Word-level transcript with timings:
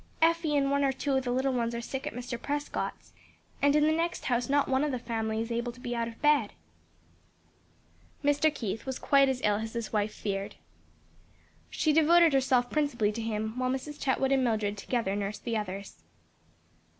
Effie 0.19 0.57
and 0.57 0.71
one 0.71 0.83
or 0.83 0.91
two 0.91 1.13
of 1.15 1.25
the 1.25 1.31
little 1.31 1.53
ones 1.53 1.75
are 1.75 1.79
sick 1.79 2.07
at 2.07 2.13
Mr. 2.15 2.41
Prescott's, 2.41 3.13
and 3.61 3.75
in 3.75 3.83
the 3.85 3.91
next 3.93 4.25
house 4.25 4.49
not 4.49 4.67
one 4.67 4.83
of 4.83 4.91
the 4.91 4.97
family 4.97 5.39
is 5.39 5.51
able 5.51 5.71
to 5.71 5.79
be 5.79 5.95
out 5.95 6.07
of 6.07 6.19
bed." 6.23 6.53
Mr. 8.23 8.51
Keith 8.51 8.87
was 8.87 8.97
quite 8.97 9.29
as 9.29 9.41
ill 9.43 9.57
as 9.57 9.73
his 9.73 9.93
wife 9.93 10.11
feared. 10.11 10.55
She 11.69 11.93
devoted 11.93 12.33
herself 12.33 12.71
principally 12.71 13.11
to 13.11 13.21
him, 13.21 13.55
while 13.59 13.69
Mrs. 13.69 14.01
Chetwood 14.01 14.31
and 14.31 14.43
Mildred 14.43 14.75
together 14.75 15.15
nursed 15.15 15.43
the 15.43 15.55
others. 15.55 16.01